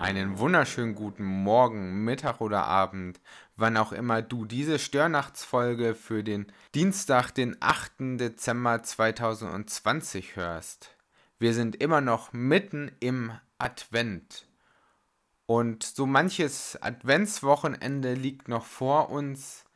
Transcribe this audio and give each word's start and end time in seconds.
Einen 0.00 0.38
wunderschönen 0.38 0.94
guten 0.94 1.24
Morgen, 1.24 2.04
Mittag 2.04 2.40
oder 2.40 2.64
Abend, 2.64 3.20
wann 3.56 3.76
auch 3.76 3.92
immer 3.92 4.22
du 4.22 4.46
diese 4.46 4.78
Störnachtsfolge 4.78 5.94
für 5.94 6.24
den 6.24 6.50
Dienstag, 6.74 7.32
den 7.32 7.58
8. 7.60 8.18
Dezember 8.18 8.82
2020 8.82 10.36
hörst. 10.36 10.96
Wir 11.38 11.52
sind 11.52 11.76
immer 11.76 12.00
noch 12.00 12.32
mitten 12.32 12.90
im 13.00 13.32
Advent. 13.58 14.46
Und 15.44 15.82
so 15.82 16.06
manches 16.06 16.80
Adventswochenende 16.80 18.14
liegt 18.14 18.48
noch 18.48 18.64
vor 18.64 19.10
uns. 19.10 19.66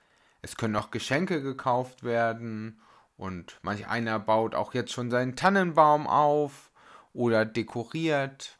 Es 0.40 0.56
können 0.56 0.72
noch 0.72 0.90
Geschenke 0.90 1.42
gekauft 1.42 2.02
werden 2.02 2.80
und 3.18 3.58
manch 3.60 3.88
einer 3.88 4.18
baut 4.20 4.54
auch 4.54 4.72
jetzt 4.72 4.92
schon 4.92 5.10
seinen 5.10 5.36
Tannenbaum 5.36 6.06
auf 6.06 6.70
oder 7.12 7.44
dekoriert. 7.44 8.56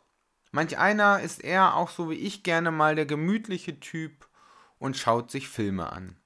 Manch 0.54 0.78
einer 0.78 1.20
ist 1.20 1.42
eher 1.42 1.74
auch 1.74 1.90
so 1.90 2.10
wie 2.10 2.14
ich 2.14 2.44
gerne 2.44 2.70
mal 2.70 2.95
der 2.95 3.06
gemütliche 3.06 3.80
Typ 3.80 4.28
und 4.78 4.96
schaut 4.96 5.32
sich 5.32 5.48
Filme 5.48 5.90
an. 5.90 6.16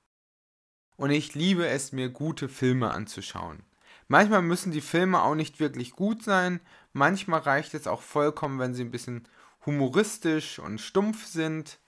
Und 0.97 1.13
ich 1.13 1.35
liebe 1.35 1.67
es 1.67 1.93
mir, 1.93 2.11
gute 2.11 2.51
Filme 2.51 2.91
anzuschauen. 2.91 3.63
Manchmal 4.07 4.43
müssen 4.43 4.71
die 4.71 4.83
Filme 4.83 5.23
auch 5.23 5.35
nicht 5.35 5.61
wirklich 5.61 5.93
gut 5.93 6.23
sein, 6.23 6.61
manchmal 6.93 7.41
reicht 7.41 7.73
es 7.73 7.87
auch 7.87 8.03
vollkommen, 8.03 8.59
wenn 8.59 8.75
sie 8.75 8.85
ein 8.85 8.91
bisschen 8.91 9.27
humoristisch 9.65 10.59
und 10.59 10.79
stumpf 10.79 11.25
sind. 11.25 11.79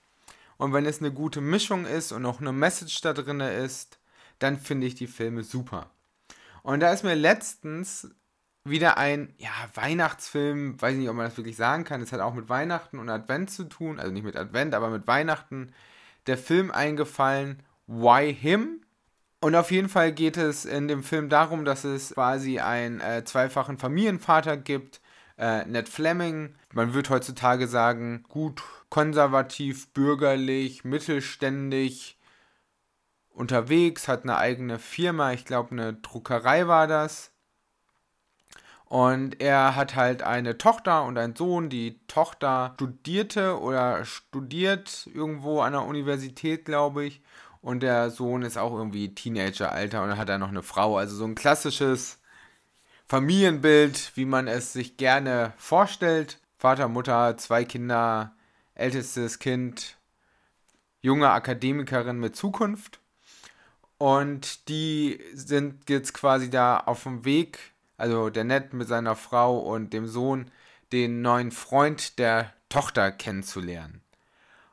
Und 0.57 0.73
wenn 0.73 0.87
es 0.87 0.97
eine 0.97 1.13
gute 1.13 1.41
Mischung 1.41 1.85
ist 1.85 2.11
und 2.11 2.25
auch 2.25 2.41
eine 2.41 2.53
Message 2.53 3.01
da 3.01 3.13
drin 3.13 3.39
ist, 3.39 3.99
dann 4.39 4.57
finde 4.59 4.87
ich 4.87 4.95
die 4.95 5.05
Filme 5.05 5.43
super. 5.43 5.91
Und 6.63 6.79
da 6.79 6.91
ist 6.91 7.03
mir 7.03 7.13
letztens 7.13 8.09
wieder 8.63 8.97
ein 8.97 9.33
ja, 9.37 9.49
Weihnachtsfilm, 9.73 10.79
weiß 10.79 10.95
nicht, 10.95 11.09
ob 11.09 11.15
man 11.15 11.25
das 11.25 11.37
wirklich 11.37 11.55
sagen 11.55 11.83
kann, 11.83 12.01
es 12.01 12.11
hat 12.11 12.19
auch 12.19 12.33
mit 12.33 12.49
Weihnachten 12.49 12.99
und 12.99 13.09
Advent 13.09 13.49
zu 13.49 13.63
tun, 13.63 13.99
also 13.99 14.11
nicht 14.11 14.23
mit 14.23 14.35
Advent, 14.35 14.75
aber 14.75 14.89
mit 14.89 15.07
Weihnachten, 15.07 15.73
der 16.27 16.37
Film 16.37 16.69
eingefallen, 16.71 17.63
Why 17.87 18.33
Him? 18.33 18.81
Und 19.39 19.55
auf 19.55 19.71
jeden 19.71 19.89
Fall 19.89 20.11
geht 20.11 20.37
es 20.37 20.65
in 20.65 20.87
dem 20.87 21.03
Film 21.03 21.27
darum, 21.27 21.65
dass 21.65 21.83
es 21.83 22.13
quasi 22.13 22.59
einen 22.59 22.99
äh, 23.01 23.23
zweifachen 23.25 23.79
Familienvater 23.79 24.55
gibt, 24.55 25.01
äh, 25.39 25.65
Ned 25.65 25.89
Fleming. 25.89 26.53
Man 26.73 26.93
wird 26.93 27.09
heutzutage 27.09 27.67
sagen, 27.67 28.23
gut 28.29 28.61
konservativ, 28.89 29.91
bürgerlich, 29.93 30.83
mittelständig 30.83 32.19
unterwegs, 33.29 34.07
hat 34.07 34.23
eine 34.23 34.37
eigene 34.37 34.77
Firma, 34.77 35.31
ich 35.31 35.45
glaube 35.45 35.71
eine 35.71 35.95
Druckerei 35.95 36.67
war 36.67 36.85
das 36.85 37.30
und 38.91 39.41
er 39.41 39.77
hat 39.77 39.95
halt 39.95 40.21
eine 40.21 40.57
Tochter 40.57 41.05
und 41.05 41.17
einen 41.17 41.33
Sohn. 41.33 41.69
Die 41.69 41.97
Tochter 42.07 42.73
studierte 42.73 43.57
oder 43.57 44.03
studiert 44.03 45.07
irgendwo 45.13 45.61
an 45.61 45.71
der 45.71 45.83
Universität, 45.83 46.65
glaube 46.65 47.05
ich. 47.05 47.21
Und 47.61 47.83
der 47.83 48.09
Sohn 48.09 48.41
ist 48.41 48.57
auch 48.57 48.73
irgendwie 48.73 49.15
Teenageralter 49.15 50.03
und 50.03 50.17
hat 50.17 50.27
dann 50.27 50.41
noch 50.41 50.49
eine 50.49 50.61
Frau. 50.61 50.97
Also 50.97 51.15
so 51.15 51.23
ein 51.23 51.35
klassisches 51.35 52.19
Familienbild, 53.07 54.11
wie 54.15 54.25
man 54.25 54.49
es 54.49 54.73
sich 54.73 54.97
gerne 54.97 55.53
vorstellt. 55.55 56.41
Vater, 56.57 56.89
Mutter, 56.89 57.37
zwei 57.37 57.63
Kinder, 57.63 58.35
ältestes 58.75 59.39
Kind, 59.39 59.95
junge 60.99 61.29
Akademikerin 61.29 62.19
mit 62.19 62.35
Zukunft. 62.35 62.99
Und 63.97 64.67
die 64.67 65.23
sind 65.33 65.89
jetzt 65.89 66.13
quasi 66.13 66.49
da 66.49 66.77
auf 66.77 67.03
dem 67.03 67.23
Weg 67.23 67.70
also 68.01 68.29
der 68.31 68.43
Ned 68.43 68.73
mit 68.73 68.87
seiner 68.87 69.15
Frau 69.15 69.59
und 69.59 69.93
dem 69.93 70.07
Sohn, 70.07 70.49
den 70.91 71.21
neuen 71.21 71.51
Freund 71.51 72.17
der 72.17 72.51
Tochter 72.67 73.11
kennenzulernen. 73.11 74.01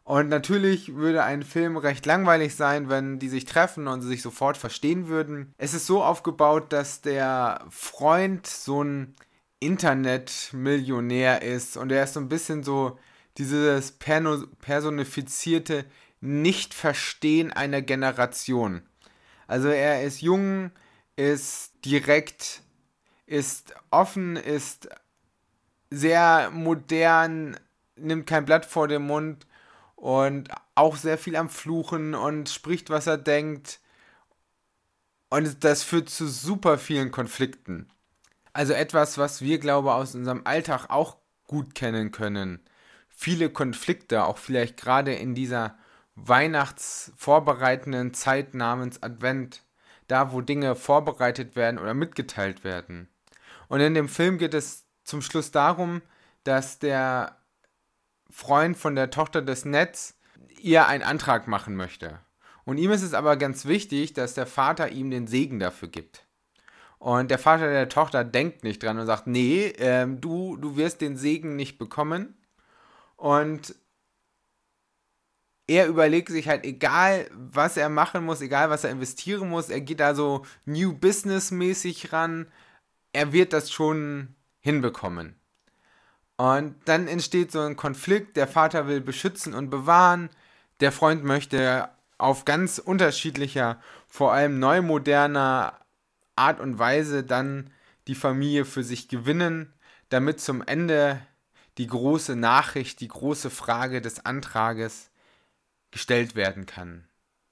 Und 0.03 0.31
natürlich 0.31 0.95
würde 0.95 1.23
ein 1.23 1.43
Film 1.43 1.77
recht 1.77 2.07
langweilig 2.07 2.57
sein, 2.57 2.89
wenn 2.89 3.19
die 3.19 3.29
sich 3.29 3.45
treffen 3.45 3.87
und 3.87 4.01
sie 4.01 4.09
sich 4.09 4.23
sofort 4.23 4.57
verstehen 4.57 5.09
würden. 5.09 5.53
Es 5.59 5.75
ist 5.75 5.87
so 5.87 6.03
aufgebaut, 6.03 6.73
dass 6.73 7.03
der 7.03 7.67
Freund 7.69 8.47
so 8.47 8.83
ein 8.83 9.15
Internetmillionär 9.61 11.43
ist 11.43 11.77
und 11.77 11.93
er 11.93 12.05
ist 12.05 12.15
so 12.15 12.21
ein 12.21 12.31
bisschen 12.31 12.63
so 12.65 12.99
dieses 13.37 13.93
personifizierte 13.93 15.85
Nicht-Verstehen 16.23 17.53
einer 17.53 17.83
Generation. 17.83 18.81
Also 19.47 19.69
er 19.69 20.03
ist 20.03 20.23
jung, 20.23 20.71
ist 21.17 21.73
direkt 21.85 22.63
ist 23.29 23.75
offen, 23.91 24.37
ist 24.37 24.89
sehr 25.91 26.51
modern, 26.51 27.59
nimmt 27.97 28.27
kein 28.27 28.45
Blatt 28.45 28.65
vor 28.65 28.89
den 28.89 29.03
Mund 29.03 29.47
und 29.97 30.49
auch 30.75 30.97
sehr 30.97 31.19
viel 31.19 31.37
am 31.37 31.49
Fluchen 31.49 32.15
und 32.15 32.49
spricht, 32.49 32.91
was 32.91 33.07
er 33.07 33.19
denkt. 33.19 33.81
Und 35.29 35.63
das 35.65 35.83
führt 35.83 36.09
zu 36.09 36.27
super 36.27 36.79
vielen 36.79 37.11
Konflikten. 37.11 37.91
Also 38.55 38.73
etwas, 38.73 39.19
was 39.19 39.43
wir, 39.43 39.59
glaube 39.59 39.89
ich, 39.89 39.95
aus 39.95 40.15
unserem 40.15 40.43
Alltag 40.45 40.87
auch 40.89 41.19
gut 41.47 41.75
kennen 41.75 42.13
können. 42.13 42.61
Viele 43.09 43.51
Konflikte, 43.51 44.25
auch 44.25 44.39
vielleicht 44.39 44.79
gerade 44.79 45.15
in 45.15 45.35
dieser 45.35 45.77
weihnachtsvorbereitenden 46.15 48.15
Zeit 48.15 48.55
namens 48.55 49.03
Advent, 49.03 49.65
da 50.07 50.33
wo 50.33 50.41
Dinge 50.41 50.75
vorbereitet 50.75 51.57
werden 51.57 51.79
oder 51.79 51.95
mitgeteilt 51.95 52.65
werden. 52.65 53.09
Und 53.69 53.81
in 53.81 53.95
dem 53.95 54.09
Film 54.09 54.39
geht 54.39 54.55
es 54.55 54.87
zum 55.05 55.23
Schluss 55.23 55.51
darum, 55.51 56.03
dass 56.45 56.79
der 56.79 57.37
Freund 58.31 58.77
von 58.77 58.95
der 58.95 59.11
Tochter 59.11 59.43
des 59.43 59.65
Netz 59.65 60.15
ihr 60.61 60.87
einen 60.87 61.03
Antrag 61.03 61.47
machen 61.49 61.77
möchte. 61.77 62.21
Und 62.65 62.79
ihm 62.79 62.91
ist 62.91 63.03
es 63.03 63.15
aber 63.15 63.37
ganz 63.37 63.65
wichtig, 63.65 64.13
dass 64.13 64.35
der 64.35 64.47
Vater 64.47 64.91
ihm 64.91 65.11
den 65.11 65.27
Segen 65.27 65.59
dafür 65.59 65.89
gibt. 65.89 66.27
Und 66.99 67.31
der 67.31 67.39
Vater 67.39 67.71
der 67.71 67.89
Tochter 67.89 68.25
denkt 68.25 68.65
nicht 68.65 68.83
dran 68.83 68.99
und 68.99 69.07
sagt, 69.07 69.27
nee, 69.27 69.73
ähm, 69.79 70.21
du, 70.21 70.57
du 70.57 70.77
wirst 70.77 71.01
den 71.01 71.17
Segen 71.17 71.57
nicht 71.57 71.79
bekommen. 71.79 72.37
Und 73.17 73.75
er 75.67 75.87
überlegt 75.87 76.29
sich 76.29 76.49
halt, 76.49 76.65
egal 76.65 77.31
was 77.33 77.77
er 77.77 77.89
machen 77.89 78.25
muss, 78.25 78.41
egal 78.41 78.71
was 78.71 78.85
er 78.85 78.91
investieren 78.91 79.49
muss, 79.49 79.69
er 79.69 79.81
geht 79.81 80.01
da 80.01 80.15
so 80.15 80.45
New 80.65 80.95
Business 80.95 81.51
mäßig 81.51 82.13
ran, 82.13 82.51
er 83.19 83.33
wird 83.33 83.53
das 83.53 83.73
schon 83.73 84.37
hinbekommen. 84.61 85.35
Und 86.37 86.77
dann 86.85 87.09
entsteht 87.09 87.51
so 87.51 87.61
ein 87.61 87.75
Konflikt, 87.75 88.37
der 88.37 88.47
Vater 88.47 88.87
will 88.87 89.01
beschützen 89.01 89.55
und 89.55 89.71
bewahren, 89.71 90.31
der 90.79 90.93
Freund 90.93 91.25
möchte 91.25 91.89
auf 92.17 92.45
ganz 92.45 92.79
unterschiedlicher, 92.79 93.81
vor 94.07 94.33
allem 94.33 94.61
neumoderner 94.61 95.81
Art 96.37 96.61
und 96.61 96.79
Weise 96.79 97.25
dann 97.25 97.71
die 98.07 98.15
Familie 98.15 98.65
für 98.65 98.85
sich 98.85 99.09
gewinnen, 99.09 99.75
damit 100.11 100.41
zum 100.41 100.63
Ende 100.63 101.21
die 101.77 101.89
große 101.89 102.37
Nachricht, 102.37 103.01
die 103.01 103.09
große 103.09 103.51
Frage 103.51 104.01
des 104.01 104.25
Antrages 104.25 105.11
gestellt 105.91 106.37
werden 106.37 106.67
kann. 106.67 107.09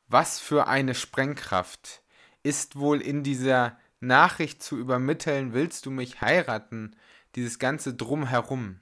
Was 0.06 0.38
für 0.38 0.68
eine 0.68 0.94
Sprengkraft 0.94 2.02
ist 2.44 2.76
wohl 2.76 3.00
in 3.00 3.24
dieser 3.24 3.76
Nachricht 4.00 4.62
zu 4.62 4.76
übermitteln, 4.76 5.52
willst 5.52 5.86
du 5.86 5.90
mich 5.90 6.20
heiraten, 6.20 6.96
dieses 7.34 7.58
ganze 7.58 7.94
Drumherum. 7.94 8.80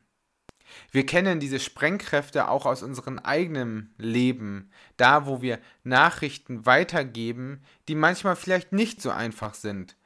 Wir 0.91 1.07
kennen 1.07 1.41
diese 1.41 1.61
Sprengkräfte 1.61 2.49
auch 2.49 2.67
aus 2.67 2.83
unserem 2.83 3.19
eigenen 3.19 3.95
Leben, 3.99 4.71
da 4.97 5.27
wo 5.27 5.43
wir 5.43 5.59
Nachrichten 5.83 6.67
weitergeben, 6.67 7.63
die 7.89 7.95
manchmal 7.95 8.37
vielleicht 8.37 8.73
nicht 8.73 9.03
so 9.03 9.11
einfach 9.11 9.55
sind. 9.55 9.97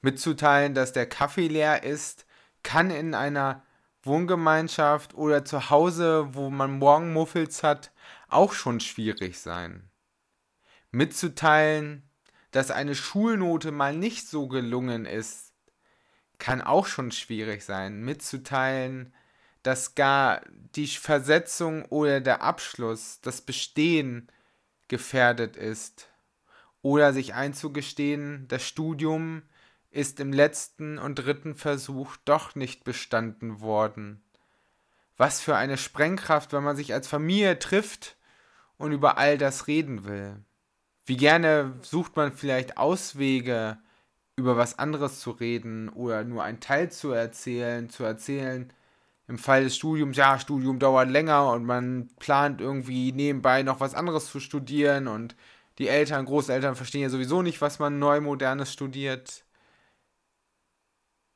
Mitzuteilen, 0.00 0.74
dass 0.74 0.92
der 0.92 1.06
Kaffee 1.06 1.48
leer 1.48 1.84
ist, 1.84 2.26
kann 2.62 2.90
in 2.90 3.14
einer 3.14 3.62
Wohngemeinschaft 4.02 5.14
oder 5.14 5.44
zu 5.44 5.70
Hause, 5.70 6.34
wo 6.34 6.50
man 6.50 6.78
Morgenmuffels 6.78 7.62
hat, 7.62 7.92
auch 8.28 8.52
schon 8.52 8.80
schwierig 8.80 9.38
sein. 9.38 9.88
Mitzuteilen, 10.90 12.02
dass 12.52 12.70
eine 12.70 12.94
Schulnote 12.94 13.72
mal 13.72 13.96
nicht 13.96 14.28
so 14.28 14.46
gelungen 14.46 15.06
ist, 15.06 15.52
kann 16.38 16.60
auch 16.60 16.86
schon 16.86 17.10
schwierig 17.10 17.64
sein. 17.64 18.02
Mitzuteilen, 18.02 19.12
dass 19.62 19.94
gar 19.94 20.42
die 20.74 20.86
Versetzung 20.86 21.84
oder 21.86 22.20
der 22.20 22.42
Abschluss, 22.42 23.20
das 23.22 23.40
Bestehen 23.40 24.28
gefährdet 24.88 25.56
ist. 25.56 26.08
Oder 26.82 27.12
sich 27.12 27.34
einzugestehen, 27.34 28.46
das 28.48 28.66
Studium 28.66 29.42
ist 29.90 30.20
im 30.20 30.32
letzten 30.32 30.98
und 30.98 31.16
dritten 31.16 31.54
Versuch 31.54 32.16
doch 32.24 32.54
nicht 32.54 32.82
bestanden 32.84 33.60
worden. 33.60 34.22
Was 35.16 35.40
für 35.40 35.56
eine 35.56 35.78
Sprengkraft, 35.78 36.52
wenn 36.52 36.64
man 36.64 36.76
sich 36.76 36.92
als 36.92 37.06
Familie 37.06 37.58
trifft 37.58 38.16
und 38.78 38.92
über 38.92 39.16
all 39.16 39.38
das 39.38 39.68
reden 39.68 40.04
will. 40.04 40.42
Wie 41.12 41.18
gerne 41.18 41.74
sucht 41.82 42.16
man 42.16 42.32
vielleicht 42.32 42.78
Auswege, 42.78 43.76
über 44.36 44.56
was 44.56 44.78
anderes 44.78 45.20
zu 45.20 45.30
reden 45.30 45.90
oder 45.90 46.24
nur 46.24 46.42
einen 46.42 46.60
Teil 46.60 46.90
zu 46.90 47.10
erzählen, 47.10 47.90
zu 47.90 48.02
erzählen, 48.02 48.72
im 49.28 49.36
Fall 49.36 49.64
des 49.64 49.76
Studiums, 49.76 50.16
ja, 50.16 50.38
Studium 50.38 50.78
dauert 50.78 51.10
länger 51.10 51.50
und 51.50 51.66
man 51.66 52.08
plant 52.18 52.62
irgendwie 52.62 53.12
nebenbei 53.12 53.62
noch 53.62 53.78
was 53.78 53.94
anderes 53.94 54.30
zu 54.30 54.40
studieren 54.40 55.06
und 55.06 55.36
die 55.76 55.88
Eltern, 55.88 56.24
Großeltern 56.24 56.76
verstehen 56.76 57.02
ja 57.02 57.10
sowieso 57.10 57.42
nicht, 57.42 57.60
was 57.60 57.78
man 57.78 57.98
neu 57.98 58.22
modernes 58.22 58.72
studiert. 58.72 59.44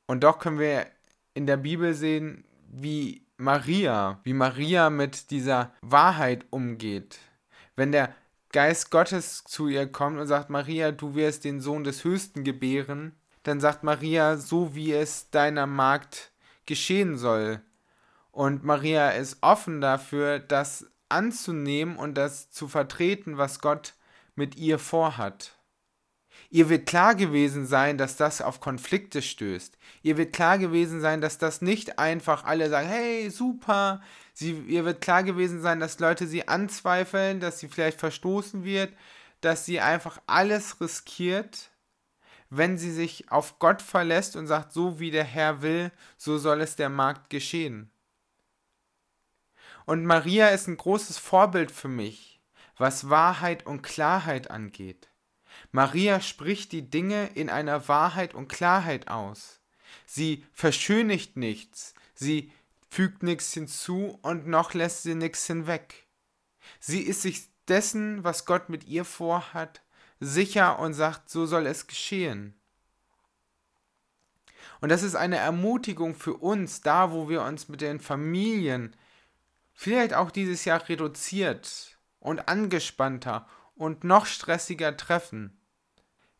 Und 0.06 0.24
doch 0.24 0.38
können 0.38 0.58
wir 0.58 0.86
in 1.34 1.44
der 1.44 1.58
Bibel 1.58 1.92
sehen, 1.92 2.46
wie 2.70 3.26
Maria, 3.36 4.20
wie 4.22 4.32
Maria 4.32 4.88
mit 4.88 5.30
dieser 5.30 5.74
Wahrheit 5.82 6.46
umgeht. 6.48 7.18
Wenn 7.74 7.92
der 7.92 8.14
Geist 8.52 8.90
Gottes 8.90 9.44
zu 9.44 9.68
ihr 9.68 9.86
kommt 9.86 10.18
und 10.18 10.26
sagt, 10.26 10.50
Maria, 10.50 10.92
du 10.92 11.14
wirst 11.14 11.44
den 11.44 11.60
Sohn 11.60 11.84
des 11.84 12.04
Höchsten 12.04 12.44
gebären, 12.44 13.14
dann 13.42 13.60
sagt 13.60 13.82
Maria, 13.82 14.36
so 14.36 14.74
wie 14.74 14.92
es 14.92 15.30
deiner 15.30 15.66
Magd 15.66 16.32
geschehen 16.64 17.16
soll. 17.16 17.60
Und 18.32 18.64
Maria 18.64 19.10
ist 19.10 19.38
offen 19.40 19.80
dafür, 19.80 20.38
das 20.38 20.86
anzunehmen 21.08 21.96
und 21.96 22.14
das 22.14 22.50
zu 22.50 22.68
vertreten, 22.68 23.38
was 23.38 23.60
Gott 23.60 23.94
mit 24.34 24.56
ihr 24.56 24.78
vorhat. 24.78 25.56
Ihr 26.50 26.68
wird 26.68 26.86
klar 26.86 27.14
gewesen 27.14 27.66
sein, 27.66 27.98
dass 27.98 28.16
das 28.16 28.40
auf 28.40 28.60
Konflikte 28.60 29.22
stößt. 29.22 29.78
Ihr 30.02 30.16
wird 30.16 30.32
klar 30.32 30.58
gewesen 30.58 31.00
sein, 31.00 31.20
dass 31.20 31.38
das 31.38 31.62
nicht 31.62 31.98
einfach 31.98 32.44
alle 32.44 32.68
sagen, 32.68 32.88
hey, 32.88 33.30
super. 33.30 34.00
Sie, 34.38 34.52
ihr 34.68 34.84
wird 34.84 35.00
klar 35.00 35.22
gewesen 35.22 35.62
sein, 35.62 35.80
dass 35.80 35.98
Leute 35.98 36.26
sie 36.26 36.46
anzweifeln, 36.46 37.40
dass 37.40 37.58
sie 37.58 37.68
vielleicht 37.68 37.98
verstoßen 37.98 38.64
wird, 38.64 38.92
dass 39.40 39.64
sie 39.64 39.80
einfach 39.80 40.20
alles 40.26 40.78
riskiert, 40.78 41.70
wenn 42.50 42.76
sie 42.76 42.92
sich 42.92 43.32
auf 43.32 43.58
Gott 43.58 43.80
verlässt 43.80 44.36
und 44.36 44.46
sagt, 44.46 44.74
so 44.74 45.00
wie 45.00 45.10
der 45.10 45.24
Herr 45.24 45.62
will, 45.62 45.90
so 46.18 46.36
soll 46.36 46.60
es 46.60 46.76
der 46.76 46.90
Markt 46.90 47.30
geschehen. 47.30 47.90
Und 49.86 50.04
Maria 50.04 50.48
ist 50.48 50.66
ein 50.66 50.76
großes 50.76 51.16
Vorbild 51.16 51.70
für 51.70 51.88
mich, 51.88 52.38
was 52.76 53.08
Wahrheit 53.08 53.64
und 53.64 53.80
Klarheit 53.80 54.50
angeht. 54.50 55.08
Maria 55.72 56.20
spricht 56.20 56.72
die 56.72 56.90
Dinge 56.90 57.28
in 57.28 57.48
einer 57.48 57.88
Wahrheit 57.88 58.34
und 58.34 58.48
Klarheit 58.48 59.08
aus. 59.08 59.62
Sie 60.04 60.44
verschönigt 60.52 61.38
nichts, 61.38 61.94
sie 62.14 62.52
fügt 62.96 63.22
nichts 63.22 63.52
hinzu 63.52 64.18
und 64.22 64.46
noch 64.46 64.72
lässt 64.72 65.02
sie 65.02 65.14
nichts 65.14 65.46
hinweg. 65.46 66.06
Sie 66.80 67.02
ist 67.02 67.20
sich 67.20 67.50
dessen, 67.68 68.24
was 68.24 68.46
Gott 68.46 68.70
mit 68.70 68.84
ihr 68.84 69.04
vorhat, 69.04 69.82
sicher 70.18 70.78
und 70.78 70.94
sagt, 70.94 71.28
so 71.28 71.44
soll 71.44 71.66
es 71.66 71.88
geschehen. 71.88 72.58
Und 74.80 74.88
das 74.88 75.02
ist 75.02 75.14
eine 75.14 75.36
Ermutigung 75.36 76.14
für 76.14 76.38
uns, 76.38 76.80
da 76.80 77.12
wo 77.12 77.28
wir 77.28 77.42
uns 77.42 77.68
mit 77.68 77.82
den 77.82 78.00
Familien 78.00 78.96
vielleicht 79.74 80.14
auch 80.14 80.30
dieses 80.30 80.64
Jahr 80.64 80.88
reduziert 80.88 81.98
und 82.18 82.48
angespannter 82.48 83.46
und 83.74 84.04
noch 84.04 84.24
stressiger 84.24 84.96
treffen. 84.96 85.60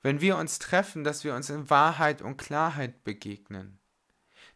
Wenn 0.01 0.23
wir 0.23 0.39
uns 0.39 0.59
treffen, 0.59 1.05
dass 1.05 1.23
wir 1.23 1.35
uns 1.35 1.51
in 1.51 1.69
Wahrheit 1.69 2.23
und 2.23 2.39
Klarheit 2.39 3.05
begegnen. 3.05 3.79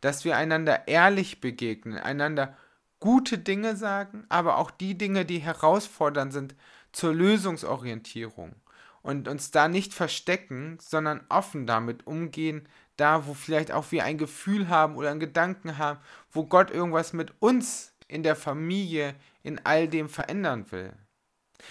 Dass 0.01 0.25
wir 0.25 0.37
einander 0.37 0.89
ehrlich 0.89 1.41
begegnen, 1.41 1.99
einander 1.99 2.57
gute 3.01 3.39
Dinge 3.39 3.77
sagen, 3.77 4.25
aber 4.29 4.59
auch 4.59 4.71
die 4.71 4.97
Dinge, 4.97 5.25
die 5.25 5.39
herausfordernd 5.39 6.33
sind, 6.33 6.55
zur 6.93 7.15
Lösungsorientierung 7.15 8.55
und 9.03 9.29
uns 9.29 9.51
da 9.51 9.69
nicht 9.69 9.95
verstecken, 9.95 10.79
sondern 10.81 11.23
offen 11.29 11.67
damit 11.67 12.07
umgehen, 12.07 12.69
da 12.97 13.27
wo 13.27 13.35
vielleicht 13.35 13.73
auch 13.73 13.91
wir 13.93 14.05
ein 14.05 14.19
Gefühl 14.19 14.69
haben 14.69 14.97
oder 14.97 15.11
einen 15.11 15.21
Gedanken 15.21 15.79
haben, 15.79 16.01
wo 16.31 16.45
Gott 16.45 16.71
irgendwas 16.71 17.13
mit 17.13 17.33
uns 17.41 17.95
in 18.09 18.23
der 18.23 18.37
Familie 18.37 19.15
in 19.43 19.65
all 19.65 19.89
dem 19.89 20.09
verändern 20.09 20.71
will. 20.71 20.93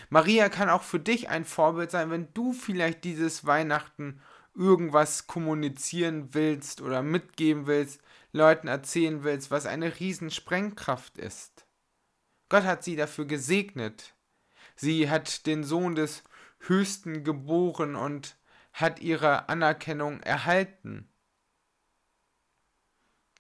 Maria 0.10 0.50
kann 0.50 0.70
auch 0.70 0.84
für 0.84 1.00
dich 1.00 1.30
ein 1.30 1.46
Vorbild 1.46 1.92
sein, 1.92 2.10
wenn 2.10 2.28
du 2.34 2.54
vielleicht 2.54 3.04
dieses 3.04 3.46
Weihnachten 3.46 4.22
irgendwas 4.56 5.28
kommunizieren 5.28 6.30
willst 6.34 6.82
oder 6.82 7.02
mitgeben 7.02 7.68
willst, 7.68 8.02
Leuten 8.32 8.68
erzählen 8.68 9.24
willst, 9.24 9.52
was 9.52 9.66
eine 9.66 10.00
Riesensprengkraft 10.00 11.18
ist. 11.18 11.66
Gott 12.50 12.64
hat 12.64 12.84
sie 12.84 12.96
dafür 12.96 13.26
gesegnet. 13.26 14.16
Sie 14.76 15.10
hat 15.10 15.46
den 15.46 15.64
Sohn 15.64 15.96
des 15.96 16.24
Höchsten 16.60 17.24
geboren 17.24 17.96
und 17.96 18.38
hat 18.74 19.00
ihre 19.00 19.50
Anerkennung 19.50 20.22
erhalten. 20.22 21.10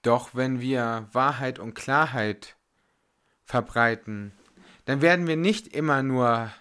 Doch 0.01 0.33
wenn 0.33 0.61
wir 0.61 1.09
Wahrheit 1.11 1.59
und 1.59 1.73
Klarheit 1.73 2.55
verbreiten, 3.43 4.31
dann 4.85 5.01
werden 5.01 5.27
wir 5.27 5.37
nicht 5.37 5.67
immer 5.67 6.03
nur 6.03 6.51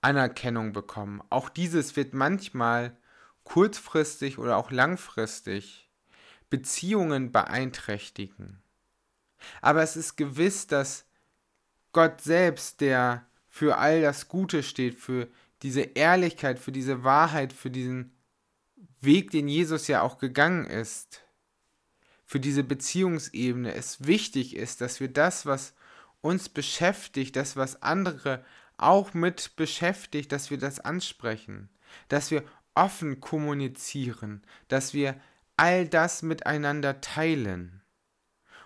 Anerkennung 0.00 0.72
bekommen. 0.72 1.22
Auch 1.30 1.48
dieses 1.48 1.96
wird 1.96 2.12
manchmal 2.14 2.96
kurzfristig 3.44 4.38
oder 4.38 4.56
auch 4.56 4.70
langfristig 4.70 5.83
Beziehungen 6.54 7.32
beeinträchtigen. 7.32 8.62
Aber 9.60 9.82
es 9.82 9.96
ist 9.96 10.14
gewiss, 10.14 10.68
dass 10.68 11.04
Gott 11.92 12.20
selbst, 12.20 12.80
der 12.80 13.26
für 13.48 13.78
all 13.78 14.02
das 14.02 14.28
Gute 14.28 14.62
steht, 14.62 14.94
für 14.94 15.26
diese 15.62 15.80
Ehrlichkeit, 15.80 16.60
für 16.60 16.70
diese 16.70 17.02
Wahrheit, 17.02 17.52
für 17.52 17.70
diesen 17.70 18.12
Weg, 19.00 19.32
den 19.32 19.48
Jesus 19.48 19.88
ja 19.88 20.02
auch 20.02 20.18
gegangen 20.18 20.64
ist, 20.64 21.24
für 22.24 22.38
diese 22.38 22.62
Beziehungsebene 22.62 23.74
es 23.74 24.06
wichtig 24.06 24.54
ist, 24.54 24.80
dass 24.80 25.00
wir 25.00 25.08
das, 25.08 25.46
was 25.46 25.74
uns 26.20 26.48
beschäftigt, 26.48 27.34
das, 27.34 27.56
was 27.56 27.82
andere 27.82 28.44
auch 28.76 29.12
mit 29.12 29.56
beschäftigt, 29.56 30.30
dass 30.30 30.50
wir 30.50 30.58
das 30.58 30.78
ansprechen, 30.78 31.68
dass 32.08 32.30
wir 32.30 32.44
offen 32.76 33.20
kommunizieren, 33.20 34.42
dass 34.68 34.94
wir 34.94 35.20
all 35.56 35.88
das 35.88 36.22
miteinander 36.22 37.00
teilen 37.00 37.82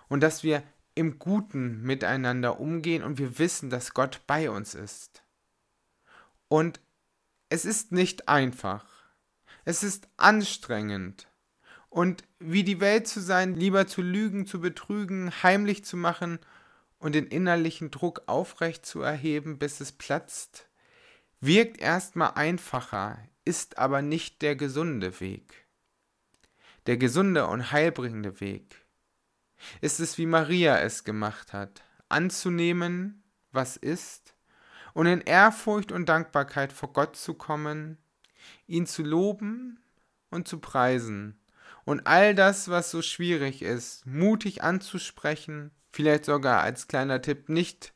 und 0.07 0.21
dass 0.21 0.43
wir 0.43 0.63
im 0.95 1.19
Guten 1.19 1.81
miteinander 1.83 2.59
umgehen 2.59 3.03
und 3.03 3.17
wir 3.17 3.39
wissen, 3.39 3.69
dass 3.69 3.93
Gott 3.93 4.21
bei 4.27 4.49
uns 4.49 4.75
ist. 4.75 5.23
Und 6.47 6.81
es 7.49 7.63
ist 7.63 7.91
nicht 7.91 8.27
einfach. 8.27 8.85
Es 9.65 9.83
ist 9.83 10.09
anstrengend. 10.17 11.27
Und 11.89 12.23
wie 12.39 12.63
die 12.63 12.79
Welt 12.79 13.07
zu 13.07 13.21
sein, 13.21 13.55
lieber 13.55 13.87
zu 13.87 14.01
lügen, 14.01 14.45
zu 14.45 14.59
betrügen, 14.59 15.31
heimlich 15.41 15.85
zu 15.85 15.97
machen 15.97 16.39
und 16.99 17.15
den 17.15 17.27
innerlichen 17.27 17.91
Druck 17.91 18.23
aufrecht 18.27 18.85
zu 18.85 19.01
erheben, 19.01 19.57
bis 19.57 19.79
es 19.79 19.91
platzt, 19.91 20.67
wirkt 21.39 21.79
erstmal 21.79 22.31
einfacher, 22.35 23.17
ist 23.45 23.77
aber 23.77 24.01
nicht 24.01 24.41
der 24.41 24.55
gesunde 24.55 25.19
Weg. 25.19 25.68
Der 26.85 26.97
gesunde 26.97 27.47
und 27.47 27.71
heilbringende 27.71 28.39
Weg. 28.39 28.85
Ist 29.81 29.99
es, 29.99 30.17
wie 30.17 30.25
Maria 30.25 30.79
es 30.79 31.03
gemacht 31.03 31.53
hat, 31.53 31.83
anzunehmen, 32.07 33.23
was 33.51 33.77
ist, 33.77 34.35
und 34.93 35.05
in 35.05 35.21
Ehrfurcht 35.21 35.91
und 35.91 36.07
Dankbarkeit 36.07 36.73
vor 36.73 36.93
Gott 36.93 37.15
zu 37.15 37.33
kommen, 37.33 37.97
ihn 38.67 38.85
zu 38.85 39.03
loben 39.03 39.79
und 40.29 40.47
zu 40.47 40.59
preisen 40.59 41.39
und 41.85 42.07
all 42.07 42.33
das, 42.35 42.69
was 42.69 42.91
so 42.91 43.01
schwierig 43.01 43.61
ist, 43.61 44.05
mutig 44.05 44.63
anzusprechen 44.63 45.71
Vielleicht 45.91 46.25
sogar 46.25 46.61
als 46.61 46.87
kleiner 46.87 47.21
Tipp 47.21 47.49
nicht 47.49 47.93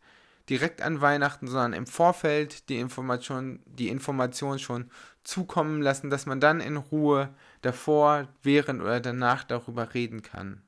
direkt 0.50 0.82
an 0.82 1.00
Weihnachten, 1.00 1.48
sondern 1.48 1.74
im 1.74 1.88
Vorfeld 1.88 2.68
die 2.70 2.80
Information, 2.80 3.62
die 3.66 3.90
Information 3.90 4.60
schon 4.60 4.90
zukommen 5.24 5.82
lassen, 5.82 6.10
dass 6.10 6.26
man 6.26 6.42
dann 6.42 6.60
in 6.60 6.78
Ruhe 6.78 7.34
davor, 7.66 8.28
während 8.44 8.82
oder 8.82 9.00
danach 9.00 9.44
darüber 9.44 9.94
reden 9.94 10.22
kann. 10.22 10.62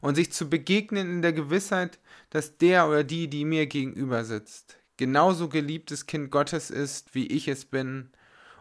Und 0.00 0.14
sich 0.14 0.32
zu 0.32 0.48
begegnen 0.48 1.10
in 1.10 1.22
der 1.22 1.32
Gewissheit, 1.32 1.98
dass 2.30 2.58
der 2.58 2.88
oder 2.88 3.02
die, 3.02 3.28
die 3.28 3.44
mir 3.44 3.66
gegenüber 3.66 4.24
sitzt, 4.24 4.78
genauso 4.96 5.48
geliebtes 5.48 6.06
Kind 6.06 6.30
Gottes 6.30 6.70
ist, 6.70 7.14
wie 7.14 7.26
ich 7.26 7.48
es 7.48 7.64
bin. 7.64 8.10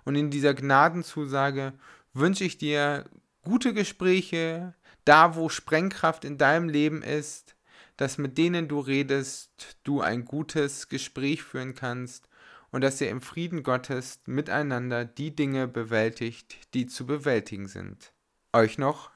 Und 0.04 0.16
in 0.16 0.32
dieser 0.32 0.54
Gnadenzusage 0.54 1.74
wünsche 2.14 2.44
ich 2.44 2.58
dir 2.58 3.06
gute 3.44 3.74
Gespräche, 3.74 4.74
da 5.06 5.36
wo 5.36 5.50
Sprengkraft 5.50 6.26
in 6.26 6.38
deinem 6.38 6.70
Leben 6.70 7.02
ist, 7.02 7.56
dass 7.98 8.18
mit 8.18 8.38
denen 8.38 8.68
du 8.68 8.80
redest, 8.80 9.78
du 9.84 10.02
ein 10.02 10.26
gutes 10.26 10.90
Gespräch 10.90 11.44
führen 11.44 11.76
kannst 11.76 12.30
und 12.72 12.82
dass 12.82 13.02
ihr 13.02 13.10
im 13.10 13.22
Frieden 13.22 13.64
Gottes 13.64 14.22
miteinander 14.26 15.06
die 15.06 15.36
Dinge 15.36 15.68
bewältigt, 15.68 16.74
die 16.74 16.88
zu 16.88 17.06
bewältigen 17.06 17.68
sind. 17.68 18.14
Euch 18.54 18.78
noch 18.78 19.12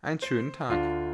einen 0.00 0.20
schönen 0.20 0.52
Tag. 0.52 1.13